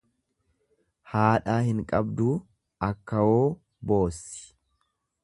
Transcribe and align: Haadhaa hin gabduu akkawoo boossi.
Haadhaa 1.11 1.57
hin 1.67 1.83
gabduu 1.91 2.33
akkawoo 2.89 3.47
boossi. 3.93 4.53